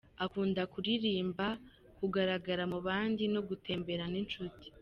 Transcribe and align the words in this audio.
Akunda 0.25 0.61
kurimba, 0.73 1.47
kugaragara 1.97 2.63
mu 2.71 2.79
bandi 2.87 3.23
no 3.33 3.41
gutemberana 3.47 4.11
n’inshuti. 4.15 4.67